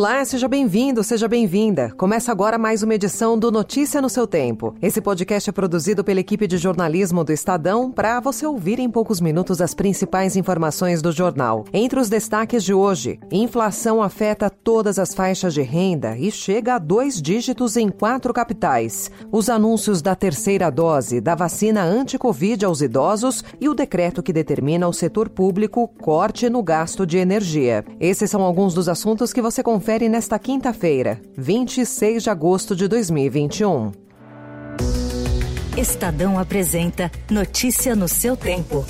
Olá, 0.00 0.24
seja 0.24 0.48
bem-vindo, 0.48 1.04
seja 1.04 1.28
bem-vinda. 1.28 1.92
Começa 1.94 2.32
agora 2.32 2.56
mais 2.56 2.82
uma 2.82 2.94
edição 2.94 3.38
do 3.38 3.52
Notícia 3.52 4.00
no 4.00 4.08
seu 4.08 4.26
Tempo. 4.26 4.74
Esse 4.80 4.98
podcast 4.98 5.50
é 5.50 5.52
produzido 5.52 6.02
pela 6.02 6.20
equipe 6.20 6.46
de 6.46 6.56
jornalismo 6.56 7.22
do 7.22 7.34
Estadão 7.34 7.92
para 7.92 8.18
você 8.18 8.46
ouvir 8.46 8.78
em 8.78 8.88
poucos 8.88 9.20
minutos 9.20 9.60
as 9.60 9.74
principais 9.74 10.36
informações 10.36 11.02
do 11.02 11.12
jornal. 11.12 11.66
Entre 11.70 12.00
os 12.00 12.08
destaques 12.08 12.64
de 12.64 12.72
hoje, 12.72 13.20
inflação 13.30 14.02
afeta 14.02 14.48
todas 14.48 14.98
as 14.98 15.12
faixas 15.12 15.52
de 15.52 15.60
renda 15.60 16.16
e 16.16 16.30
chega 16.30 16.76
a 16.76 16.78
dois 16.78 17.20
dígitos 17.20 17.76
em 17.76 17.90
quatro 17.90 18.32
capitais. 18.32 19.10
Os 19.30 19.50
anúncios 19.50 20.00
da 20.00 20.14
terceira 20.14 20.70
dose 20.70 21.20
da 21.20 21.34
vacina 21.34 21.82
anti-Covid 21.82 22.64
aos 22.64 22.80
idosos 22.80 23.44
e 23.60 23.68
o 23.68 23.74
decreto 23.74 24.22
que 24.22 24.32
determina 24.32 24.86
ao 24.86 24.94
setor 24.94 25.28
público 25.28 25.86
corte 26.00 26.48
no 26.48 26.62
gasto 26.62 27.06
de 27.06 27.18
energia. 27.18 27.84
Esses 28.00 28.30
são 28.30 28.40
alguns 28.40 28.72
dos 28.72 28.88
assuntos 28.88 29.30
que 29.30 29.42
você 29.42 29.62
confere 29.62 29.89
confere 29.90 30.08
nesta 30.08 30.38
quinta-feira, 30.38 31.20
26 31.36 32.22
de 32.22 32.30
agosto 32.30 32.76
de 32.76 32.86
2021. 32.86 33.90
Estadão 35.76 36.38
apresenta 36.38 37.10
Notícia 37.28 37.96
no 37.96 38.06
seu 38.06 38.36
tempo. 38.36 38.86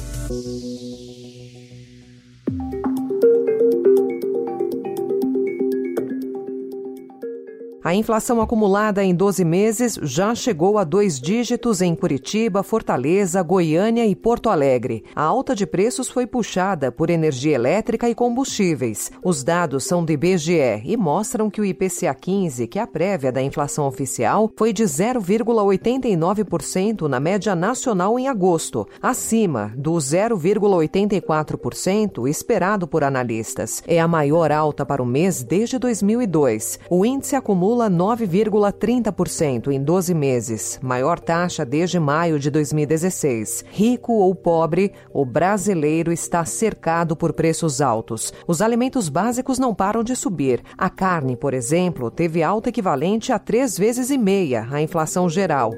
A 7.91 7.93
inflação 7.93 8.41
acumulada 8.41 9.03
em 9.03 9.13
12 9.13 9.45
meses 9.45 9.99
já 10.01 10.33
chegou 10.33 10.79
a 10.79 10.85
dois 10.85 11.21
dígitos 11.21 11.83
em 11.83 11.93
Curitiba, 11.93 12.63
Fortaleza, 12.63 13.43
Goiânia 13.43 14.07
e 14.07 14.15
Porto 14.15 14.49
Alegre. 14.49 15.03
A 15.13 15.25
alta 15.25 15.57
de 15.57 15.67
preços 15.67 16.09
foi 16.09 16.25
puxada 16.25 16.93
por 16.93 17.11
energia 17.11 17.57
elétrica 17.57 18.09
e 18.09 18.15
combustíveis. 18.15 19.11
Os 19.25 19.43
dados 19.43 19.83
são 19.83 20.05
do 20.05 20.13
IBGE 20.13 20.83
e 20.85 20.97
mostram 20.97 21.51
que 21.51 21.61
o 21.61 21.65
IPCA 21.65 22.15
15, 22.15 22.69
que 22.69 22.79
é 22.79 22.83
a 22.83 22.87
prévia 22.87 23.33
da 23.33 23.43
inflação 23.43 23.89
oficial, 23.89 24.49
foi 24.57 24.73
de 24.73 24.85
0,89% 24.85 27.09
na 27.09 27.19
média 27.19 27.57
nacional 27.57 28.21
em 28.21 28.29
agosto, 28.29 28.87
acima 29.03 29.73
do 29.77 29.95
0,84% 29.95 32.29
esperado 32.29 32.87
por 32.87 33.03
analistas. 33.03 33.83
É 33.85 33.99
a 33.99 34.07
maior 34.07 34.53
alta 34.53 34.87
para 34.87 35.03
o 35.03 35.07
mês 35.07 35.43
desde 35.43 35.77
2002. 35.77 36.79
O 36.89 37.05
índice 37.05 37.35
acumula 37.35 37.80
9,30% 37.89 39.69
em 39.69 39.83
12 39.83 40.13
meses, 40.13 40.79
maior 40.83 41.21
taxa 41.21 41.65
desde 41.65 42.01
maio 42.01 42.39
de 42.39 42.51
2016. 42.51 43.65
Rico 43.71 44.13
ou 44.13 44.35
pobre, 44.35 44.93
o 45.15 45.25
brasileiro 45.25 46.13
está 46.13 46.45
cercado 46.45 47.15
por 47.15 47.33
preços 47.33 47.81
altos. 47.81 48.33
Os 48.47 48.61
alimentos 48.61 49.09
básicos 49.09 49.59
não 49.59 49.73
param 49.75 50.03
de 50.03 50.17
subir. 50.17 50.63
A 50.77 50.91
carne, 50.91 51.37
por 51.37 51.55
exemplo, 51.55 52.11
teve 52.11 52.43
alta 52.43 52.69
equivalente 52.69 53.33
a 53.33 53.39
três 53.39 53.79
vezes 53.79 54.11
e 54.11 54.19
meia 54.19 54.67
a 54.71 54.83
inflação 54.83 55.29
geral. 55.29 55.73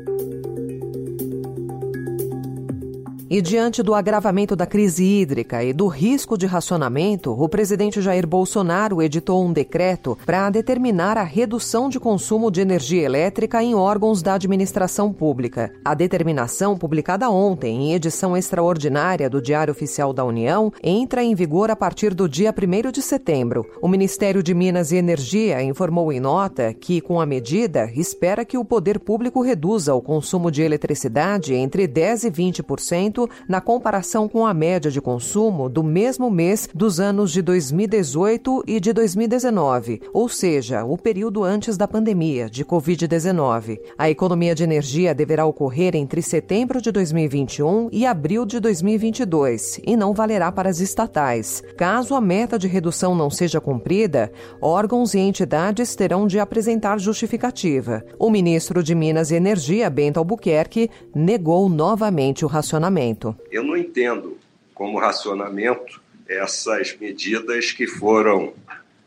E 3.32 3.40
diante 3.40 3.82
do 3.82 3.94
agravamento 3.94 4.54
da 4.54 4.66
crise 4.66 5.02
hídrica 5.02 5.64
e 5.64 5.72
do 5.72 5.86
risco 5.86 6.36
de 6.36 6.44
racionamento, 6.44 7.32
o 7.32 7.48
presidente 7.48 8.02
Jair 8.02 8.26
Bolsonaro 8.26 9.00
editou 9.00 9.42
um 9.42 9.54
decreto 9.54 10.18
para 10.26 10.50
determinar 10.50 11.16
a 11.16 11.22
redução 11.22 11.88
de 11.88 11.98
consumo 11.98 12.50
de 12.50 12.60
energia 12.60 13.00
elétrica 13.00 13.62
em 13.62 13.74
órgãos 13.74 14.20
da 14.20 14.34
administração 14.34 15.14
pública. 15.14 15.72
A 15.82 15.94
determinação, 15.94 16.76
publicada 16.76 17.30
ontem 17.30 17.74
em 17.74 17.94
edição 17.94 18.36
extraordinária 18.36 19.30
do 19.30 19.40
Diário 19.40 19.72
Oficial 19.72 20.12
da 20.12 20.26
União, 20.26 20.70
entra 20.82 21.24
em 21.24 21.34
vigor 21.34 21.70
a 21.70 21.74
partir 21.74 22.12
do 22.12 22.28
dia 22.28 22.52
1 22.54 22.90
de 22.90 23.00
setembro. 23.00 23.64
O 23.80 23.88
Ministério 23.88 24.42
de 24.42 24.52
Minas 24.52 24.92
e 24.92 24.96
Energia 24.96 25.62
informou 25.62 26.12
em 26.12 26.20
nota 26.20 26.74
que, 26.74 27.00
com 27.00 27.18
a 27.18 27.24
medida, 27.24 27.90
espera 27.96 28.44
que 28.44 28.58
o 28.58 28.64
poder 28.64 29.00
público 29.00 29.40
reduza 29.40 29.94
o 29.94 30.02
consumo 30.02 30.50
de 30.50 30.60
eletricidade 30.60 31.54
entre 31.54 31.88
10% 31.88 32.24
e 32.26 32.30
20% 32.30 33.21
na 33.48 33.60
comparação 33.60 34.28
com 34.28 34.46
a 34.46 34.54
média 34.54 34.90
de 34.90 35.00
consumo 35.00 35.68
do 35.68 35.82
mesmo 35.82 36.30
mês 36.30 36.68
dos 36.74 37.00
anos 37.00 37.32
de 37.32 37.42
2018 37.42 38.64
e 38.66 38.80
de 38.80 38.92
2019, 38.92 40.00
ou 40.12 40.28
seja, 40.28 40.84
o 40.84 40.96
período 40.96 41.44
antes 41.44 41.76
da 41.76 41.88
pandemia 41.88 42.48
de 42.48 42.64
Covid-19. 42.64 43.78
A 43.98 44.10
economia 44.10 44.54
de 44.54 44.62
energia 44.62 45.14
deverá 45.14 45.44
ocorrer 45.46 45.94
entre 45.94 46.22
setembro 46.22 46.80
de 46.80 46.90
2021 46.90 47.88
e 47.92 48.06
abril 48.06 48.44
de 48.44 48.60
2022 48.60 49.80
e 49.86 49.96
não 49.96 50.12
valerá 50.12 50.50
para 50.50 50.68
as 50.68 50.80
estatais. 50.80 51.62
Caso 51.76 52.14
a 52.14 52.20
meta 52.20 52.58
de 52.58 52.68
redução 52.68 53.14
não 53.14 53.30
seja 53.30 53.60
cumprida, 53.60 54.32
órgãos 54.60 55.14
e 55.14 55.18
entidades 55.18 55.94
terão 55.94 56.26
de 56.26 56.38
apresentar 56.38 56.98
justificativa. 56.98 58.04
O 58.18 58.30
ministro 58.30 58.82
de 58.82 58.94
Minas 58.94 59.30
e 59.30 59.34
Energia, 59.34 59.90
Bento 59.90 60.18
Albuquerque, 60.18 60.90
negou 61.14 61.68
novamente 61.68 62.44
o 62.44 62.48
racionamento 62.48 63.11
racionamento? 63.12 63.36
Eu 63.50 63.62
não 63.62 63.76
entendo 63.76 64.38
como 64.74 64.98
racionamento 64.98 66.00
essas 66.28 66.96
medidas 66.96 67.72
que 67.72 67.86
foram 67.86 68.54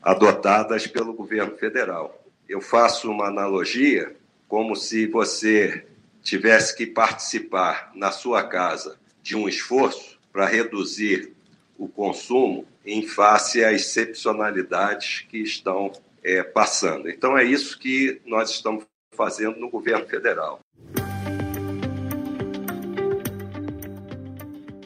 adotadas 0.01 0.85
pelo 0.85 1.13
governo 1.13 1.55
federal. 1.57 2.23
Eu 2.47 2.61
faço 2.61 3.09
uma 3.09 3.27
analogia 3.27 4.15
como 4.47 4.75
se 4.75 5.07
você 5.07 5.85
tivesse 6.21 6.75
que 6.75 6.85
participar 6.85 7.91
na 7.95 8.11
sua 8.11 8.43
casa 8.43 8.97
de 9.21 9.35
um 9.35 9.49
esforço 9.49 10.19
para 10.31 10.45
reduzir 10.45 11.33
o 11.77 11.87
consumo 11.87 12.65
em 12.85 13.05
face 13.07 13.63
às 13.63 13.81
excepcionalidades 13.81 15.25
que 15.27 15.39
estão 15.39 15.91
é, 16.23 16.43
passando. 16.43 17.09
Então, 17.09 17.37
é 17.37 17.43
isso 17.43 17.79
que 17.79 18.21
nós 18.25 18.51
estamos 18.51 18.85
fazendo 19.11 19.59
no 19.59 19.69
governo 19.69 20.05
federal. 20.05 20.59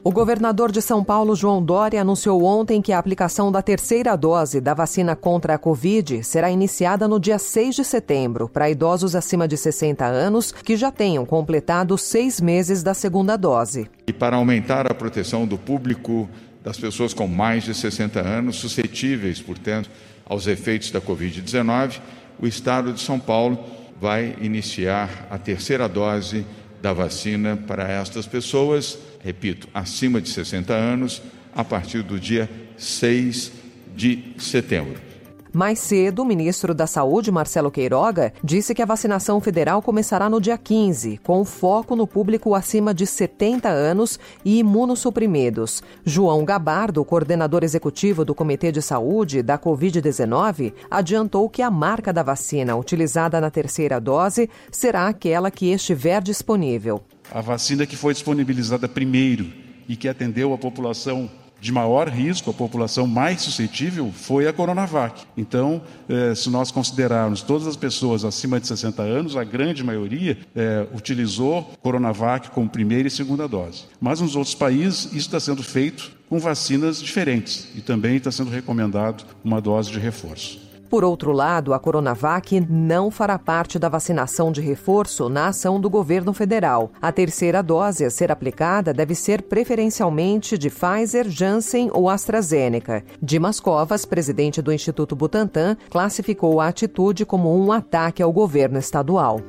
O 0.02 0.12
governador 0.12 0.72
de 0.72 0.82
São 0.82 1.04
Paulo, 1.04 1.36
João 1.36 1.62
Dória, 1.62 2.00
anunciou 2.00 2.46
ontem 2.46 2.82
que 2.82 2.94
a 2.94 2.98
aplicação 2.98 3.52
da 3.52 3.62
terceira 3.62 4.16
dose 4.16 4.62
da 4.62 4.74
vacina 4.74 5.14
contra 5.14 5.56
a 5.56 5.58
Covid 5.58 6.24
será 6.24 6.50
iniciada 6.50 7.06
no 7.06 7.20
dia 7.20 7.38
6 7.38 7.76
de 7.76 7.84
setembro 7.84 8.48
para 8.48 8.70
idosos 8.70 9.14
acima 9.14 9.46
de 9.46 9.58
60 9.58 10.06
anos 10.06 10.54
que 10.54 10.78
já 10.78 10.90
tenham 10.90 11.26
completado 11.26 11.98
seis 11.98 12.40
meses 12.40 12.82
da 12.82 12.94
segunda 12.94 13.36
dose. 13.36 13.90
E 14.08 14.14
para 14.14 14.38
aumentar 14.38 14.90
a 14.90 14.96
proteção 14.96 15.46
do 15.46 15.58
público 15.58 16.30
das 16.64 16.78
pessoas 16.78 17.14
com 17.14 17.28
mais 17.28 17.66
de 17.66 17.74
60 17.74 18.22
anos, 18.22 18.56
suscetíveis, 18.56 19.42
portanto, 19.42 19.90
aos 20.26 20.48
efeitos 20.48 20.92
da 20.92 21.02
Covid-19, 21.02 22.00
o 22.42 22.48
Estado 22.48 22.94
de 22.94 23.02
São 23.02 23.20
Paulo 23.20 23.60
vai 24.00 24.38
iniciar 24.40 25.28
a 25.30 25.38
terceira 25.38 25.90
dose 25.90 26.46
da 26.82 26.94
vacina 26.94 27.58
para 27.58 27.90
estas 27.90 28.26
pessoas 28.26 28.98
repito, 29.24 29.68
acima 29.74 30.22
de 30.22 30.30
60 30.30 30.74
anos, 30.74 31.22
a 31.54 31.64
partir 31.64 32.02
do 32.02 32.20
dia 32.20 32.50
6 32.78 33.52
de 33.96 34.34
setembro. 34.38 35.09
Mais 35.52 35.80
cedo, 35.80 36.22
o 36.22 36.26
ministro 36.26 36.76
da 36.76 36.86
Saúde, 36.86 37.32
Marcelo 37.32 37.72
Queiroga, 37.72 38.32
disse 38.44 38.76
que 38.76 38.84
a 38.84 38.86
vacinação 38.86 39.42
federal 39.42 39.82
começará 39.82 40.30
no 40.30 40.40
dia 40.40 40.58
15, 40.58 41.18
com 41.24 41.44
foco 41.44 41.96
no 41.96 42.06
público 42.06 42.54
acima 42.54 42.94
de 42.94 43.08
70 43.08 43.68
anos 43.68 44.20
e 44.46 44.60
imunossuprimidos. 44.60 45.82
João 46.06 46.46
Gabardo, 46.46 47.04
coordenador 47.04 47.64
executivo 47.64 48.24
do 48.24 48.36
Comitê 48.36 48.72
de 48.72 48.82
Saúde 48.82 49.42
da 49.42 49.58
Covid-19, 49.58 50.74
adiantou 50.90 51.50
que 51.50 51.64
a 51.64 51.72
marca 51.72 52.14
da 52.14 52.22
vacina 52.22 52.76
utilizada 52.76 53.42
na 53.42 53.50
terceira 53.50 54.00
dose 54.00 54.50
será 54.72 55.08
aquela 55.08 55.50
que 55.50 55.72
estiver 55.72 56.22
disponível. 56.22 57.02
A 57.32 57.42
vacina 57.42 57.88
que 57.88 57.96
foi 57.96 58.14
disponibilizada 58.14 58.88
primeiro 58.88 59.48
e 59.88 59.96
que 59.96 60.08
atendeu 60.08 60.54
a 60.54 60.58
população 60.58 61.28
de 61.62 61.72
maior 61.72 62.08
risco, 62.08 62.50
a 62.50 62.54
população 62.54 63.08
mais 63.08 63.42
suscetível, 63.42 64.12
foi 64.14 64.48
a 64.48 64.54
Coronavac. 64.54 65.24
Então, 65.38 65.82
eh, 66.08 66.34
se 66.36 66.50
nós 66.50 66.72
considerarmos 66.72 67.42
todas 67.42 67.68
as 67.68 67.76
pessoas 67.76 68.24
acima 68.24 68.60
de 68.60 68.68
60 68.68 69.02
anos, 69.02 69.36
a 69.36 69.44
grande 69.44 69.84
maioria 69.84 70.38
eh, 70.56 70.88
utilizou 70.94 71.74
Coronavac 71.82 72.50
como 72.52 72.70
primeira 72.70 73.08
e 73.08 73.12
segunda 73.12 73.48
dose. 73.48 73.86
Mas 74.00 74.22
nos 74.22 74.36
outros 74.36 74.56
países, 74.56 75.06
isso 75.06 75.18
está 75.18 75.40
sendo 75.40 75.64
feito 75.64 76.12
com 76.30 76.40
vacinas 76.40 77.02
diferentes 77.02 77.70
e 77.76 77.82
também 77.82 78.18
está 78.18 78.32
sendo 78.32 78.52
recomendado 78.52 79.26
uma 79.44 79.60
dose 79.60 79.92
de 79.92 80.00
reforço. 80.00 80.69
Por 80.90 81.04
outro 81.04 81.32
lado, 81.32 81.74
a 81.74 81.80
Coronavac 81.80 82.60
não 82.68 83.12
fará 83.12 83.38
parte 83.38 83.78
da 83.78 83.88
vacinação 83.88 84.52
de 84.52 84.60
reforço 84.60 85.30
na 85.30 85.48
ação 85.48 85.80
do 85.80 85.88
governo 85.88 86.34
federal. 86.34 86.92
A 87.00 87.12
terceira 87.12 87.62
dose 87.62 88.04
a 88.04 88.10
ser 88.10 88.32
aplicada 88.32 88.92
deve 88.92 89.14
ser 89.14 89.44
preferencialmente 89.44 90.58
de 90.58 90.70
Pfizer, 90.70 91.30
Janssen 91.30 91.92
ou 91.94 92.10
AstraZeneca. 92.10 93.04
Dimas 93.22 93.60
Covas, 93.60 94.04
presidente 94.04 94.64
do 94.64 94.74
Instituto 94.74 95.16
Butantan, 95.16 95.78
classificou 95.92 96.60
a 96.60 96.68
atitude 96.68 97.24
como 97.24 97.56
um 97.56 97.72
ataque 97.72 98.24
ao 98.24 98.34
governo 98.34 98.80
estadual. 98.80 99.40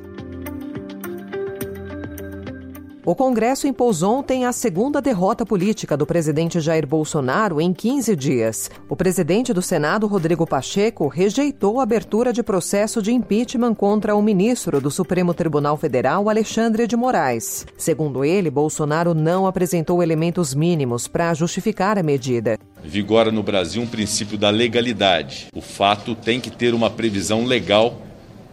O 3.03 3.15
Congresso 3.15 3.65
impôs 3.65 4.03
ontem 4.03 4.45
a 4.45 4.51
segunda 4.51 5.01
derrota 5.01 5.43
política 5.43 5.97
do 5.97 6.05
presidente 6.05 6.59
Jair 6.59 6.85
Bolsonaro 6.85 7.59
em 7.59 7.73
15 7.73 8.15
dias. 8.15 8.69
O 8.87 8.95
presidente 8.95 9.51
do 9.51 9.61
Senado, 9.61 10.05
Rodrigo 10.05 10.45
Pacheco, 10.45 11.07
rejeitou 11.07 11.79
a 11.79 11.83
abertura 11.83 12.31
de 12.31 12.43
processo 12.43 13.01
de 13.01 13.11
impeachment 13.11 13.73
contra 13.73 14.15
o 14.15 14.21
ministro 14.21 14.79
do 14.79 14.91
Supremo 14.91 15.33
Tribunal 15.33 15.77
Federal, 15.77 16.29
Alexandre 16.29 16.85
de 16.85 16.95
Moraes. 16.95 17.65
Segundo 17.75 18.23
ele, 18.23 18.51
Bolsonaro 18.51 19.15
não 19.15 19.47
apresentou 19.47 20.03
elementos 20.03 20.53
mínimos 20.53 21.07
para 21.07 21.33
justificar 21.33 21.97
a 21.97 22.03
medida. 22.03 22.59
Vigora 22.83 23.31
no 23.31 23.41
Brasil 23.41 23.81
um 23.81 23.87
princípio 23.87 24.37
da 24.37 24.51
legalidade. 24.51 25.47
O 25.55 25.61
fato 25.61 26.13
tem 26.13 26.39
que 26.39 26.51
ter 26.51 26.71
uma 26.75 26.91
previsão 26.91 27.45
legal 27.45 27.99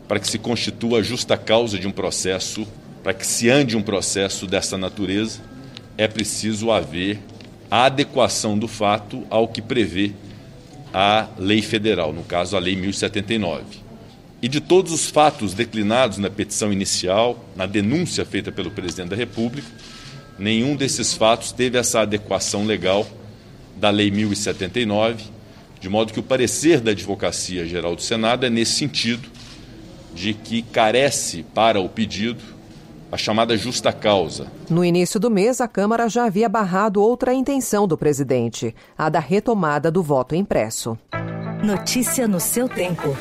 para 0.09 0.19
que 0.19 0.27
se 0.27 0.39
constitua 0.39 1.01
a 1.01 1.03
justa 1.03 1.37
causa 1.37 1.79
de 1.79 1.87
um 1.87 1.93
processo 1.93 2.67
para 3.09 3.15
que 3.15 3.27
se 3.27 3.49
ande 3.49 3.75
um 3.75 3.81
processo 3.81 4.47
dessa 4.47 4.77
natureza, 4.77 5.41
é 5.97 6.07
preciso 6.07 6.71
haver 6.71 7.19
a 7.71 7.87
adequação 7.87 8.59
do 8.59 8.69
fato 8.69 9.27
ao 9.31 9.49
que 9.49 9.63
prevê 9.63 10.13
a 10.93 11.27
lei 11.39 11.63
federal, 11.63 12.13
no 12.13 12.23
caso 12.23 12.55
a 12.55 12.61
Lei 12.61 12.77
1079. 12.77 13.65
E 14.43 14.47
de 14.47 14.61
todos 14.61 14.93
os 14.93 15.07
fatos 15.07 15.55
declinados 15.55 16.19
na 16.19 16.29
petição 16.29 16.71
inicial, 16.71 17.43
na 17.57 17.65
denúncia 17.65 18.27
feita 18.27 18.53
pelo 18.53 18.71
presidente 18.71 19.09
da 19.09 19.17
República, 19.17 19.69
nenhum 20.39 20.77
desses 20.77 21.15
fatos 21.15 21.51
teve 21.51 21.79
essa 21.79 22.01
adequação 22.01 22.67
legal 22.67 23.09
da 23.75 23.89
Lei 23.89 24.11
1079, 24.11 25.25
de 25.81 25.89
modo 25.89 26.13
que 26.13 26.21
o 26.21 26.23
parecer 26.23 26.83
da 26.83 26.91
Advocacia 26.91 27.67
Geral 27.67 27.97
do 27.97 28.03
Senado 28.03 28.45
é 28.45 28.51
nesse 28.51 28.73
sentido, 28.73 29.27
de 30.15 30.35
que 30.35 30.61
carece 30.61 31.43
para 31.55 31.81
o 31.81 31.89
pedido 31.89 32.58
a 33.11 33.17
chamada 33.17 33.57
justa 33.57 33.93
causa. 33.93 34.47
No 34.69 34.85
início 34.85 35.19
do 35.19 35.31
mês, 35.31 35.61
a 35.61 35.69
Câmara 35.69 36.09
já 36.09 36.25
havia 36.25 36.49
barrado 36.49 37.03
outra 37.03 37.33
intenção 37.33 37.87
do 37.87 37.97
presidente, 37.97 38.75
a 38.97 39.09
da 39.09 39.21
retomada 39.21 39.91
do 39.91 40.03
voto 40.03 40.35
impresso. 40.35 40.99
Notícia 41.65 42.29
no 42.29 42.39
seu 42.39 42.69
tempo. 42.69 43.17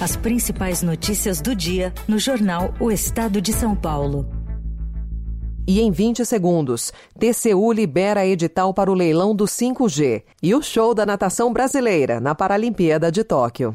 As 0.00 0.16
principais 0.16 0.82
notícias 0.82 1.40
do 1.40 1.54
dia 1.54 1.92
no 2.08 2.18
jornal 2.18 2.72
O 2.80 2.90
Estado 2.90 3.40
de 3.40 3.52
São 3.52 3.74
Paulo. 3.74 4.26
E 5.66 5.80
em 5.80 5.90
20 5.90 6.24
segundos, 6.24 6.92
TCU 7.18 7.72
libera 7.72 8.26
edital 8.26 8.72
para 8.72 8.90
o 8.90 8.94
leilão 8.94 9.34
do 9.34 9.44
5G 9.44 10.22
e 10.42 10.54
o 10.54 10.62
show 10.62 10.94
da 10.94 11.04
natação 11.04 11.52
brasileira 11.52 12.18
na 12.18 12.34
Paralimpíada 12.34 13.12
de 13.12 13.22
Tóquio. 13.22 13.74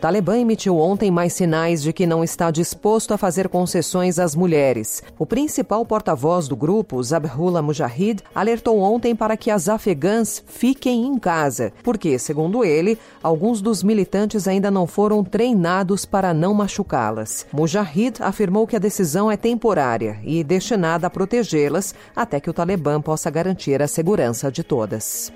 Talibã 0.00 0.38
emitiu 0.38 0.78
ontem 0.78 1.10
mais 1.10 1.34
sinais 1.34 1.82
de 1.82 1.92
que 1.92 2.06
não 2.06 2.24
está 2.24 2.50
disposto 2.50 3.12
a 3.12 3.18
fazer 3.18 3.50
concessões 3.50 4.18
às 4.18 4.34
mulheres. 4.34 5.02
O 5.18 5.26
principal 5.26 5.84
porta-voz 5.84 6.48
do 6.48 6.56
grupo, 6.56 7.02
Zabhullah 7.02 7.60
Mujahid, 7.60 8.22
alertou 8.34 8.80
ontem 8.80 9.14
para 9.14 9.36
que 9.36 9.50
as 9.50 9.68
afegãs 9.68 10.42
fiquem 10.46 11.06
em 11.06 11.18
casa, 11.18 11.70
porque, 11.82 12.18
segundo 12.18 12.64
ele, 12.64 12.98
alguns 13.22 13.60
dos 13.60 13.82
militantes 13.82 14.48
ainda 14.48 14.70
não 14.70 14.86
foram 14.86 15.22
treinados 15.22 16.06
para 16.06 16.32
não 16.32 16.54
machucá-las. 16.54 17.46
Mujahid 17.52 18.22
afirmou 18.22 18.66
que 18.66 18.76
a 18.76 18.80
decisão 18.80 19.30
é 19.30 19.36
temporária 19.36 20.18
e 20.24 20.42
destinada 20.42 21.08
a 21.08 21.10
protegê-las 21.10 21.94
até 22.16 22.40
que 22.40 22.48
o 22.48 22.54
Talibã 22.54 23.02
possa 23.02 23.28
garantir 23.30 23.82
a 23.82 23.86
segurança 23.86 24.50
de 24.50 24.64
todas. 24.64 25.30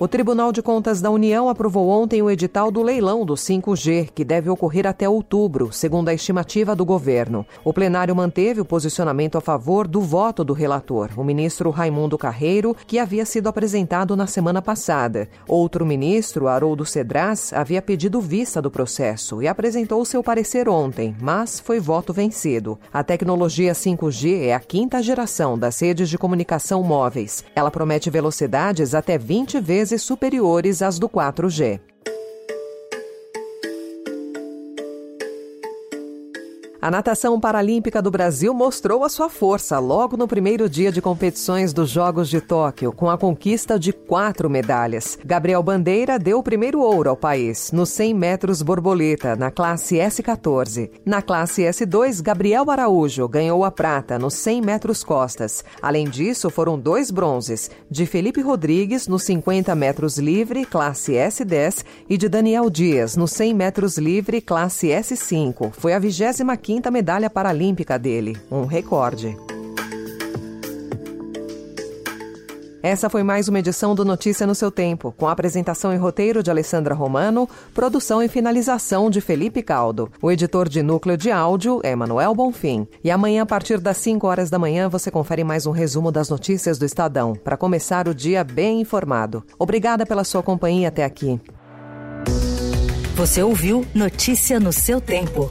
O 0.00 0.06
Tribunal 0.06 0.52
de 0.52 0.62
Contas 0.62 1.00
da 1.00 1.10
União 1.10 1.48
aprovou 1.48 1.88
ontem 1.88 2.22
o 2.22 2.30
edital 2.30 2.70
do 2.70 2.84
leilão 2.84 3.26
do 3.26 3.34
5G, 3.34 4.10
que 4.14 4.24
deve 4.24 4.48
ocorrer 4.48 4.86
até 4.86 5.08
outubro, 5.08 5.72
segundo 5.72 6.08
a 6.08 6.14
estimativa 6.14 6.76
do 6.76 6.84
governo. 6.84 7.44
O 7.64 7.72
plenário 7.72 8.14
manteve 8.14 8.60
o 8.60 8.64
posicionamento 8.64 9.36
a 9.36 9.40
favor 9.40 9.88
do 9.88 10.00
voto 10.00 10.44
do 10.44 10.52
relator, 10.52 11.10
o 11.16 11.24
ministro 11.24 11.70
Raimundo 11.70 12.16
Carreiro, 12.16 12.76
que 12.86 12.96
havia 12.96 13.26
sido 13.26 13.48
apresentado 13.48 14.14
na 14.14 14.28
semana 14.28 14.62
passada. 14.62 15.28
Outro 15.48 15.84
ministro, 15.84 16.46
Haroldo 16.46 16.86
Cedras, 16.86 17.52
havia 17.52 17.82
pedido 17.82 18.20
vista 18.20 18.62
do 18.62 18.70
processo 18.70 19.42
e 19.42 19.48
apresentou 19.48 20.04
seu 20.04 20.22
parecer 20.22 20.68
ontem, 20.68 21.16
mas 21.20 21.58
foi 21.58 21.80
voto 21.80 22.12
vencido. 22.12 22.78
A 22.92 23.02
tecnologia 23.02 23.72
5G 23.72 24.44
é 24.44 24.54
a 24.54 24.60
quinta 24.60 25.02
geração 25.02 25.58
das 25.58 25.80
redes 25.80 26.08
de 26.08 26.16
comunicação 26.16 26.84
móveis. 26.84 27.44
Ela 27.52 27.68
promete 27.68 28.08
velocidades 28.10 28.94
até 28.94 29.18
20 29.18 29.58
vezes 29.58 29.87
vezes 29.90 30.04
superiores 30.04 30.82
às 30.82 30.98
do 30.98 31.08
4G. 31.08 31.80
A 36.80 36.92
natação 36.92 37.40
paralímpica 37.40 38.00
do 38.00 38.08
Brasil 38.08 38.54
mostrou 38.54 39.02
a 39.02 39.08
sua 39.08 39.28
força 39.28 39.80
logo 39.80 40.16
no 40.16 40.28
primeiro 40.28 40.68
dia 40.68 40.92
de 40.92 41.02
competições 41.02 41.72
dos 41.72 41.90
Jogos 41.90 42.28
de 42.28 42.40
Tóquio, 42.40 42.92
com 42.92 43.10
a 43.10 43.18
conquista 43.18 43.76
de 43.76 43.92
quatro 43.92 44.48
medalhas. 44.48 45.18
Gabriel 45.24 45.60
Bandeira 45.60 46.20
deu 46.20 46.38
o 46.38 46.42
primeiro 46.42 46.80
ouro 46.80 47.10
ao 47.10 47.16
país, 47.16 47.72
nos 47.72 47.88
100 47.88 48.14
metros 48.14 48.62
borboleta, 48.62 49.34
na 49.34 49.50
classe 49.50 49.96
S14. 49.96 50.88
Na 51.04 51.20
classe 51.20 51.62
S2, 51.62 52.22
Gabriel 52.22 52.70
Araújo 52.70 53.26
ganhou 53.26 53.64
a 53.64 53.72
prata 53.72 54.16
nos 54.16 54.34
100 54.34 54.62
metros 54.62 55.02
costas. 55.02 55.64
Além 55.82 56.08
disso, 56.08 56.48
foram 56.48 56.78
dois 56.78 57.10
bronzes, 57.10 57.72
de 57.90 58.06
Felipe 58.06 58.40
Rodrigues 58.40 59.08
nos 59.08 59.24
50 59.24 59.74
metros 59.74 60.16
livre, 60.16 60.64
classe 60.64 61.14
S10, 61.14 61.84
e 62.08 62.16
de 62.16 62.28
Daniel 62.28 62.70
Dias 62.70 63.16
nos 63.16 63.32
100 63.32 63.52
metros 63.52 63.98
livre, 63.98 64.40
classe 64.40 64.86
S5. 64.86 65.72
Foi 65.72 65.92
a 65.92 65.98
25 65.98 66.67
quinta 66.68 66.90
medalha 66.90 67.30
paralímpica 67.30 67.98
dele, 67.98 68.36
um 68.50 68.66
recorde. 68.66 69.34
Essa 72.82 73.08
foi 73.08 73.22
mais 73.22 73.48
uma 73.48 73.58
edição 73.58 73.94
do 73.94 74.04
Notícia 74.04 74.46
no 74.46 74.54
seu 74.54 74.70
tempo, 74.70 75.10
com 75.16 75.26
apresentação 75.26 75.94
e 75.94 75.96
roteiro 75.96 76.42
de 76.42 76.50
Alessandra 76.50 76.94
Romano, 76.94 77.48
produção 77.72 78.22
e 78.22 78.28
finalização 78.28 79.08
de 79.08 79.22
Felipe 79.22 79.62
Caldo. 79.62 80.12
O 80.20 80.30
editor 80.30 80.68
de 80.68 80.82
núcleo 80.82 81.16
de 81.16 81.30
áudio 81.30 81.80
é 81.82 81.96
Manuel 81.96 82.34
Bonfim. 82.34 82.86
E 83.02 83.10
amanhã, 83.10 83.44
a 83.44 83.46
partir 83.46 83.80
das 83.80 83.96
5 83.96 84.26
horas 84.26 84.50
da 84.50 84.58
manhã, 84.58 84.90
você 84.90 85.10
confere 85.10 85.42
mais 85.42 85.64
um 85.64 85.70
resumo 85.70 86.12
das 86.12 86.28
notícias 86.28 86.76
do 86.76 86.84
Estadão, 86.84 87.32
para 87.32 87.56
começar 87.56 88.06
o 88.06 88.14
dia 88.14 88.44
bem 88.44 88.82
informado. 88.82 89.42
Obrigada 89.58 90.04
pela 90.04 90.22
sua 90.22 90.42
companhia 90.42 90.88
até 90.88 91.02
aqui. 91.02 91.40
Você 93.16 93.42
ouviu 93.42 93.86
Notícia 93.94 94.60
no 94.60 94.70
seu 94.70 95.00
tempo. 95.00 95.50